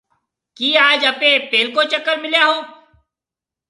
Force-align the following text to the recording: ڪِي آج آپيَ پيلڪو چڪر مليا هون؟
ڪِي 0.57 0.69
آج 0.87 1.01
آپيَ 1.11 1.31
پيلڪو 1.51 1.81
چڪر 1.91 2.15
مليا 2.23 2.43
هون؟ 2.49 2.59